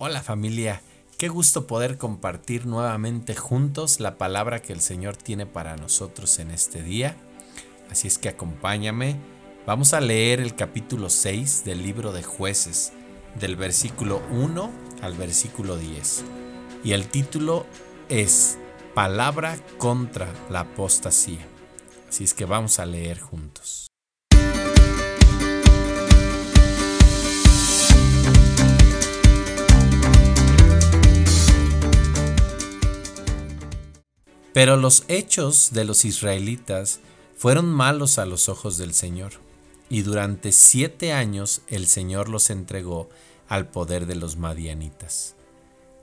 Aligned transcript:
Hola 0.00 0.22
familia, 0.22 0.80
qué 1.16 1.26
gusto 1.26 1.66
poder 1.66 1.98
compartir 1.98 2.66
nuevamente 2.66 3.34
juntos 3.34 3.98
la 3.98 4.16
palabra 4.16 4.62
que 4.62 4.72
el 4.72 4.80
Señor 4.80 5.16
tiene 5.16 5.44
para 5.44 5.76
nosotros 5.76 6.38
en 6.38 6.52
este 6.52 6.84
día. 6.84 7.16
Así 7.90 8.06
es 8.06 8.16
que 8.16 8.28
acompáñame. 8.28 9.16
Vamos 9.66 9.94
a 9.94 10.00
leer 10.00 10.38
el 10.38 10.54
capítulo 10.54 11.10
6 11.10 11.64
del 11.64 11.82
libro 11.82 12.12
de 12.12 12.22
jueces, 12.22 12.92
del 13.40 13.56
versículo 13.56 14.22
1 14.30 14.70
al 15.02 15.14
versículo 15.14 15.76
10. 15.76 16.24
Y 16.84 16.92
el 16.92 17.08
título 17.08 17.66
es 18.08 18.56
Palabra 18.94 19.58
contra 19.78 20.32
la 20.48 20.60
apostasía. 20.60 21.44
Así 22.08 22.22
es 22.22 22.34
que 22.34 22.44
vamos 22.44 22.78
a 22.78 22.86
leer 22.86 23.18
juntos. 23.18 23.88
Pero 34.52 34.76
los 34.76 35.04
hechos 35.08 35.70
de 35.72 35.84
los 35.84 36.04
israelitas 36.04 37.00
fueron 37.36 37.66
malos 37.66 38.18
a 38.18 38.26
los 38.26 38.48
ojos 38.48 38.78
del 38.78 38.94
Señor, 38.94 39.32
y 39.90 40.02
durante 40.02 40.52
siete 40.52 41.12
años 41.12 41.62
el 41.68 41.86
Señor 41.86 42.28
los 42.28 42.50
entregó 42.50 43.08
al 43.48 43.68
poder 43.68 44.06
de 44.06 44.14
los 44.14 44.36
madianitas. 44.36 45.34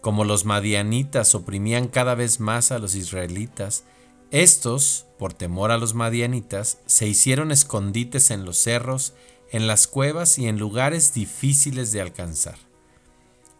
Como 0.00 0.24
los 0.24 0.44
madianitas 0.44 1.34
oprimían 1.34 1.88
cada 1.88 2.14
vez 2.14 2.38
más 2.38 2.72
a 2.72 2.78
los 2.78 2.94
israelitas, 2.94 3.84
estos, 4.30 5.06
por 5.18 5.32
temor 5.32 5.70
a 5.70 5.78
los 5.78 5.94
madianitas, 5.94 6.78
se 6.86 7.06
hicieron 7.06 7.52
escondites 7.52 8.30
en 8.30 8.44
los 8.44 8.58
cerros, 8.58 9.14
en 9.50 9.66
las 9.66 9.86
cuevas 9.86 10.38
y 10.38 10.46
en 10.46 10.58
lugares 10.58 11.14
difíciles 11.14 11.92
de 11.92 12.00
alcanzar. 12.00 12.58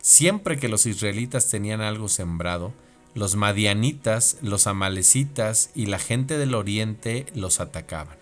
Siempre 0.03 0.59
que 0.59 0.69
los 0.69 0.85
israelitas 0.85 1.49
tenían 1.49 1.81
algo 1.81 2.09
sembrado, 2.09 2.75
los 3.15 3.37
madianitas, 3.37 4.39
los 4.43 4.67
amalecitas 4.67 5.71
y 5.75 5.87
la 5.87 5.99
gente 5.99 6.37
del 6.37 6.55
oriente 6.55 7.27
los 7.35 7.61
atacaban. 7.61 8.19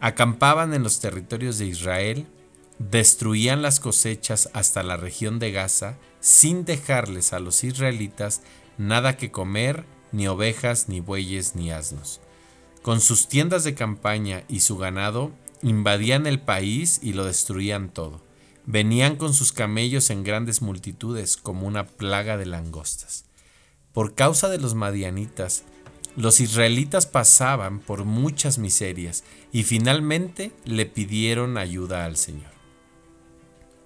Acampaban 0.00 0.74
en 0.74 0.82
los 0.82 1.00
territorios 1.00 1.58
de 1.58 1.66
Israel, 1.66 2.26
destruían 2.78 3.62
las 3.62 3.80
cosechas 3.80 4.48
hasta 4.52 4.82
la 4.82 4.96
región 4.96 5.38
de 5.38 5.52
Gaza, 5.52 5.98
sin 6.20 6.64
dejarles 6.64 7.32
a 7.32 7.40
los 7.40 7.62
israelitas 7.64 8.42
nada 8.78 9.16
que 9.16 9.30
comer, 9.30 9.84
ni 10.12 10.28
ovejas, 10.28 10.88
ni 10.88 11.00
bueyes, 11.00 11.54
ni 11.54 11.70
asnos. 11.70 12.20
Con 12.82 13.00
sus 13.00 13.28
tiendas 13.28 13.64
de 13.64 13.74
campaña 13.74 14.44
y 14.48 14.60
su 14.60 14.78
ganado, 14.78 15.32
invadían 15.62 16.26
el 16.26 16.40
país 16.40 17.00
y 17.02 17.12
lo 17.12 17.24
destruían 17.24 17.90
todo. 17.90 18.22
Venían 18.64 19.16
con 19.16 19.34
sus 19.34 19.52
camellos 19.52 20.10
en 20.10 20.24
grandes 20.24 20.62
multitudes 20.62 21.36
como 21.36 21.66
una 21.66 21.86
plaga 21.86 22.36
de 22.36 22.46
langostas. 22.46 23.27
Por 23.92 24.14
causa 24.14 24.48
de 24.48 24.58
los 24.58 24.74
madianitas, 24.74 25.64
los 26.16 26.40
israelitas 26.40 27.06
pasaban 27.06 27.80
por 27.80 28.04
muchas 28.04 28.58
miserias 28.58 29.24
y 29.52 29.62
finalmente 29.62 30.52
le 30.64 30.86
pidieron 30.86 31.56
ayuda 31.58 32.04
al 32.04 32.16
Señor. 32.16 32.50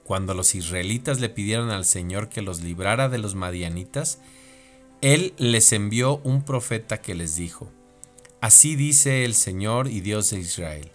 Cuando 0.05 0.35
los 0.35 0.55
israelitas 0.55 1.21
le 1.21 1.29
pidieron 1.29 1.71
al 1.71 1.85
Señor 1.85 2.29
que 2.29 2.43
los 2.43 2.63
librara 2.63 3.09
de 3.09 3.19
los 3.19 3.35
madianitas, 3.35 4.19
Él 5.01 5.35
les 5.37 5.73
envió 5.73 6.19
un 6.25 6.43
profeta 6.43 7.01
que 7.01 7.15
les 7.15 7.37
dijo, 7.37 7.71
Así 8.41 8.75
dice 8.75 9.25
el 9.25 9.35
Señor 9.35 9.89
y 9.89 10.01
Dios 10.01 10.31
de 10.31 10.41
Israel, 10.41 10.91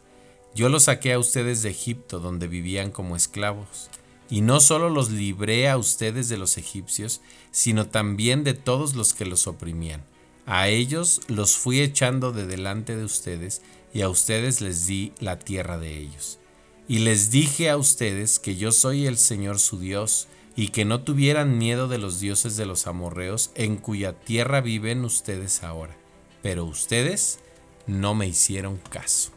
yo 0.53 0.69
los 0.69 0.83
saqué 0.83 1.13
a 1.13 1.19
ustedes 1.19 1.61
de 1.61 1.69
Egipto 1.69 2.19
donde 2.19 2.47
vivían 2.47 2.91
como 2.91 3.15
esclavos 3.15 3.89
y 4.29 4.41
no 4.41 4.59
solo 4.59 4.89
los 4.89 5.09
libré 5.09 5.69
a 5.69 5.77
ustedes 5.77 6.29
de 6.29 6.37
los 6.37 6.57
egipcios, 6.57 7.21
sino 7.51 7.87
también 7.87 8.43
de 8.43 8.53
todos 8.53 8.95
los 8.95 9.13
que 9.13 9.25
los 9.25 9.47
oprimían. 9.47 10.03
A 10.45 10.69
ellos 10.69 11.21
los 11.27 11.57
fui 11.57 11.81
echando 11.81 12.31
de 12.31 12.45
delante 12.45 12.95
de 12.95 13.03
ustedes, 13.03 13.61
y 13.93 14.01
a 14.01 14.09
ustedes 14.09 14.61
les 14.61 14.85
di 14.85 15.13
la 15.19 15.39
tierra 15.39 15.77
de 15.77 15.97
ellos. 15.97 16.39
Y 16.87 16.99
les 16.99 17.31
dije 17.31 17.69
a 17.69 17.77
ustedes 17.77 18.39
que 18.39 18.55
yo 18.55 18.71
soy 18.71 19.07
el 19.07 19.17
Señor 19.17 19.59
su 19.59 19.79
Dios, 19.79 20.27
y 20.55 20.69
que 20.69 20.85
no 20.85 21.01
tuvieran 21.01 21.57
miedo 21.57 21.87
de 21.87 21.99
los 21.99 22.19
dioses 22.19 22.57
de 22.57 22.65
los 22.65 22.87
amorreos, 22.87 23.51
en 23.55 23.77
cuya 23.77 24.13
tierra 24.13 24.59
viven 24.59 25.05
ustedes 25.05 25.63
ahora. 25.63 25.95
Pero 26.41 26.65
ustedes 26.65 27.39
no 27.85 28.15
me 28.15 28.27
hicieron 28.27 28.77
caso. 28.77 29.31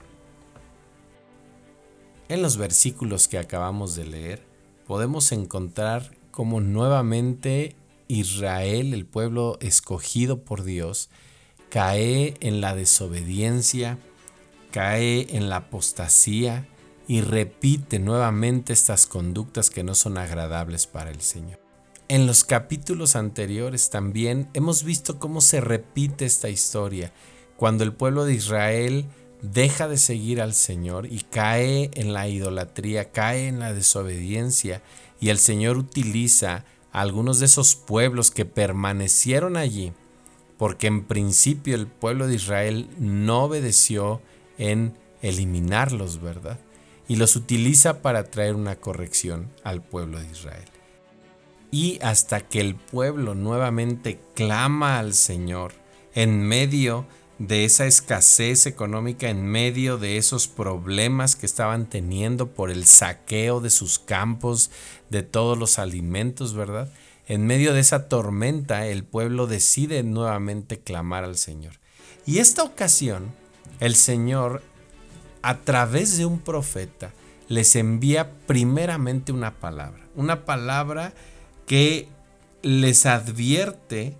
En 2.29 2.43
los 2.43 2.57
versículos 2.57 3.29
que 3.29 3.39
acabamos 3.39 3.97
de 3.97 4.07
leer, 4.07 4.50
podemos 4.91 5.31
encontrar 5.31 6.11
cómo 6.33 6.61
nuevamente 6.61 7.77
Israel, 8.09 8.93
el 8.93 9.07
pueblo 9.07 9.57
escogido 9.61 10.43
por 10.43 10.65
Dios, 10.65 11.11
cae 11.69 12.35
en 12.41 12.61
la 12.61 12.75
desobediencia, 12.75 13.99
cae 14.73 15.37
en 15.37 15.49
la 15.49 15.59
apostasía 15.59 16.67
y 17.07 17.21
repite 17.21 18.01
nuevamente 18.01 18.73
estas 18.73 19.07
conductas 19.07 19.71
que 19.71 19.85
no 19.85 19.95
son 19.95 20.19
agradables 20.19 20.89
para 20.89 21.13
el 21.13 21.21
Señor. 21.21 21.61
En 22.09 22.27
los 22.27 22.43
capítulos 22.43 23.15
anteriores 23.15 23.91
también 23.91 24.49
hemos 24.55 24.83
visto 24.83 25.21
cómo 25.21 25.41
se 25.41 25.61
repite 25.61 26.25
esta 26.25 26.49
historia, 26.49 27.13
cuando 27.57 27.85
el 27.85 27.93
pueblo 27.93 28.25
de 28.25 28.35
Israel 28.35 29.07
deja 29.43 29.89
de 29.89 29.97
seguir 29.97 30.41
al 30.41 30.55
Señor 30.55 31.07
y 31.07 31.21
cae 31.21 31.91
en 31.95 32.13
la 32.13 32.29
idolatría, 32.29 33.11
cae 33.11 33.49
en 33.49 33.59
la 33.59 33.73
desobediencia 33.73 34.83
y 35.21 35.29
el 35.31 35.39
Señor 35.39 35.77
utiliza 35.77 36.65
a 36.93 37.01
algunos 37.01 37.39
de 37.41 37.47
esos 37.47 37.75
pueblos 37.75 38.31
que 38.31 38.45
permanecieron 38.45 39.57
allí 39.57 39.93
porque 40.61 40.89
en 40.89 41.05
principio 41.05 41.75
el 41.75 41.87
pueblo 41.87 42.27
de 42.27 42.35
Israel 42.35 42.91
no 42.99 43.45
obedeció 43.45 44.21
en 44.59 44.93
eliminarlos, 45.23 46.21
¿verdad? 46.21 46.59
Y 47.09 47.17
los 47.17 47.35
utiliza 47.35 48.03
para 48.03 48.25
traer 48.25 48.55
una 48.57 48.77
corrección 48.77 49.51
al 49.65 49.81
pueblo 49.81 50.21
de 50.21 50.31
Israel. 50.31 50.69
Y 51.71 51.99
hasta 52.03 52.43
que 52.43 52.61
el 52.61 52.75
pueblo 52.75 53.35
nuevamente 53.35 54.21
clama 54.35 54.99
al 54.99 55.15
Señor 55.15 55.73
en 56.15 56.43
medio 56.43 57.07
de 57.07 57.20
esa 57.49 57.87
escasez 57.87 58.67
económica 58.67 59.31
en 59.31 59.47
medio 59.47 59.97
de 59.97 60.19
esos 60.19 60.47
problemas 60.47 61.37
que 61.37 61.47
estaban 61.47 61.87
teniendo 61.87 62.49
por 62.49 62.71
el 62.71 62.85
saqueo 62.85 63.61
de 63.61 63.71
sus 63.71 63.99
campos, 63.99 64.71
de 65.09 65.23
todos 65.23 65.57
los 65.57 65.79
alimentos, 65.79 66.55
¿verdad? 66.55 66.93
En 67.27 67.47
medio 67.47 67.73
de 67.73 67.81
esa 67.81 68.09
tormenta, 68.09 68.87
el 68.87 69.05
pueblo 69.05 69.47
decide 69.47 70.03
nuevamente 70.03 70.81
clamar 70.81 71.25
al 71.25 71.37
Señor. 71.37 71.75
Y 72.27 72.39
esta 72.39 72.63
ocasión, 72.63 73.33
el 73.79 73.95
Señor, 73.95 74.63
a 75.43 75.61
través 75.61 76.19
de 76.19 76.27
un 76.27 76.41
profeta, 76.41 77.13
les 77.49 77.75
envía 77.75 78.33
primeramente 78.47 79.33
una 79.33 79.55
palabra, 79.55 80.05
una 80.15 80.45
palabra 80.45 81.15
que 81.67 82.09
les 82.63 83.07
advierte 83.07 84.15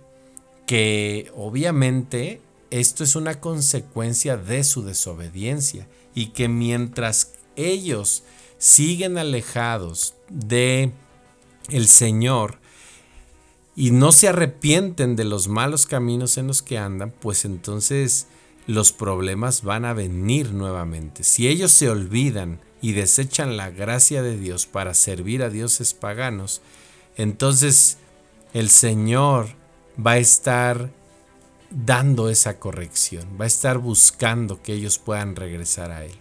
que 0.65 1.31
obviamente 1.35 2.41
esto 2.71 3.03
es 3.03 3.15
una 3.15 3.39
consecuencia 3.39 4.37
de 4.37 4.63
su 4.63 4.83
desobediencia 4.83 5.87
y 6.15 6.27
que 6.27 6.47
mientras 6.47 7.33
ellos 7.55 8.23
siguen 8.57 9.17
alejados 9.17 10.15
de 10.29 10.91
el 11.69 11.87
Señor 11.87 12.59
y 13.75 13.91
no 13.91 14.11
se 14.11 14.29
arrepienten 14.29 15.15
de 15.15 15.25
los 15.25 15.47
malos 15.47 15.85
caminos 15.85 16.37
en 16.37 16.47
los 16.47 16.61
que 16.61 16.77
andan, 16.77 17.11
pues 17.11 17.45
entonces 17.45 18.27
los 18.67 18.91
problemas 18.91 19.63
van 19.63 19.85
a 19.85 19.93
venir 19.93 20.53
nuevamente. 20.53 21.23
Si 21.23 21.47
ellos 21.47 21.71
se 21.71 21.89
olvidan 21.89 22.59
y 22.81 22.93
desechan 22.93 23.57
la 23.57 23.69
gracia 23.69 24.21
de 24.21 24.37
Dios 24.37 24.65
para 24.65 24.93
servir 24.93 25.43
a 25.43 25.49
dioses 25.49 25.93
paganos, 25.93 26.61
entonces 27.17 27.97
el 28.53 28.69
Señor 28.69 29.47
va 30.05 30.11
a 30.11 30.17
estar 30.19 30.91
dando 31.71 32.29
esa 32.29 32.59
corrección, 32.59 33.25
va 33.39 33.45
a 33.45 33.47
estar 33.47 33.77
buscando 33.77 34.61
que 34.61 34.73
ellos 34.73 34.99
puedan 34.99 35.35
regresar 35.35 35.91
a 35.91 36.05
Él. 36.05 36.13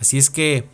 Así 0.00 0.18
es 0.18 0.30
que 0.30 0.64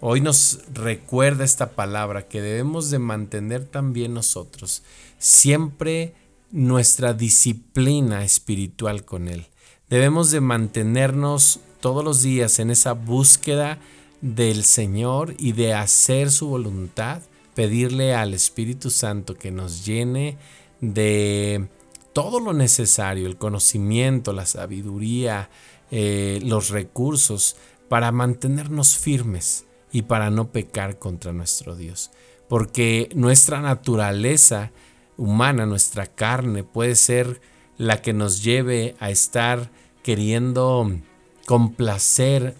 hoy 0.00 0.20
nos 0.20 0.60
recuerda 0.72 1.44
esta 1.44 1.70
palabra 1.70 2.26
que 2.26 2.40
debemos 2.40 2.90
de 2.90 2.98
mantener 2.98 3.64
también 3.64 4.14
nosotros 4.14 4.82
siempre 5.18 6.14
nuestra 6.50 7.12
disciplina 7.12 8.24
espiritual 8.24 9.04
con 9.04 9.28
Él. 9.28 9.46
Debemos 9.88 10.30
de 10.30 10.40
mantenernos 10.40 11.60
todos 11.80 12.04
los 12.04 12.22
días 12.22 12.58
en 12.58 12.70
esa 12.70 12.92
búsqueda 12.92 13.78
del 14.20 14.64
Señor 14.64 15.34
y 15.38 15.52
de 15.52 15.74
hacer 15.74 16.30
su 16.30 16.48
voluntad, 16.48 17.22
pedirle 17.54 18.14
al 18.14 18.34
Espíritu 18.34 18.90
Santo 18.90 19.34
que 19.34 19.50
nos 19.50 19.84
llene 19.84 20.38
de 20.80 21.68
todo 22.16 22.40
lo 22.40 22.54
necesario, 22.54 23.26
el 23.26 23.36
conocimiento, 23.36 24.32
la 24.32 24.46
sabiduría, 24.46 25.50
eh, 25.90 26.40
los 26.42 26.70
recursos 26.70 27.56
para 27.90 28.10
mantenernos 28.10 28.96
firmes 28.96 29.66
y 29.92 30.00
para 30.00 30.30
no 30.30 30.50
pecar 30.50 30.98
contra 30.98 31.34
nuestro 31.34 31.76
Dios. 31.76 32.10
porque 32.48 33.10
nuestra 33.14 33.60
naturaleza 33.60 34.70
humana, 35.18 35.66
nuestra 35.66 36.06
carne 36.06 36.64
puede 36.64 36.94
ser 36.94 37.42
la 37.76 38.00
que 38.00 38.14
nos 38.14 38.42
lleve 38.42 38.94
a 38.98 39.10
estar 39.10 39.70
queriendo 40.02 40.90
complacer 41.44 42.56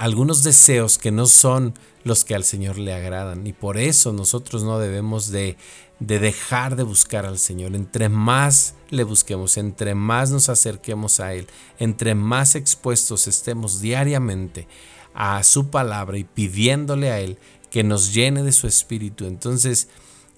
algunos 0.00 0.42
deseos 0.42 0.96
que 0.96 1.10
no 1.10 1.26
son 1.26 1.74
los 2.04 2.24
que 2.24 2.34
al 2.34 2.42
Señor 2.42 2.78
le 2.78 2.94
agradan. 2.94 3.46
Y 3.46 3.52
por 3.52 3.76
eso 3.76 4.14
nosotros 4.14 4.64
no 4.64 4.78
debemos 4.78 5.30
de, 5.30 5.58
de, 5.98 6.18
dejar 6.18 6.74
de 6.74 6.84
buscar 6.84 7.26
al 7.26 7.38
Señor. 7.38 7.74
Entre 7.76 8.08
más 8.08 8.76
le 8.88 9.04
busquemos, 9.04 9.58
entre 9.58 9.94
más 9.94 10.30
nos 10.30 10.48
acerquemos 10.48 11.20
a 11.20 11.34
Él, 11.34 11.48
entre 11.78 12.14
más 12.14 12.54
expuestos 12.54 13.28
estemos 13.28 13.82
diariamente 13.82 14.66
a 15.12 15.42
su 15.42 15.68
palabra 15.68 16.16
y 16.16 16.24
pidiéndole 16.24 17.10
a 17.10 17.20
Él 17.20 17.36
que 17.70 17.84
nos 17.84 18.14
llene 18.14 18.42
de 18.42 18.52
su 18.52 18.66
espíritu, 18.66 19.26
entonces 19.26 19.88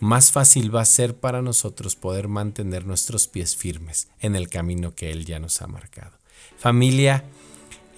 más 0.01 0.33
fácil 0.33 0.75
va 0.75 0.81
a 0.81 0.87
ser 0.87 1.15
para 1.15 1.41
nosotros 1.41 1.95
poder 1.95 2.27
mantener 2.27 2.85
nuestros 2.85 3.29
pies 3.29 3.55
firmes 3.55 4.09
en 4.19 4.35
el 4.35 4.49
camino 4.49 4.97
que 4.97 5.13
Él 5.13 5.25
ya 5.25 5.39
nos 5.39 5.63
ha 5.63 5.69
marcado. 5.69 6.19
Familia, 6.59 7.25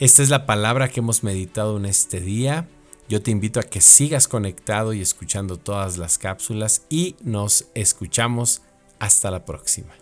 esta 0.05 0.23
es 0.23 0.29
la 0.29 0.45
palabra 0.45 0.89
que 0.89 1.01
hemos 1.01 1.25
meditado 1.25 1.79
en 1.79 1.87
este 1.87 2.21
día. 2.21 2.69
Yo 3.09 3.23
te 3.23 3.31
invito 3.31 3.59
a 3.59 3.63
que 3.63 3.81
sigas 3.81 4.29
conectado 4.29 4.93
y 4.93 5.01
escuchando 5.01 5.57
todas 5.57 5.97
las 5.97 6.19
cápsulas 6.19 6.83
y 6.91 7.17
nos 7.23 7.69
escuchamos 7.75 8.61
hasta 8.99 9.31
la 9.31 9.47
próxima. 9.47 9.95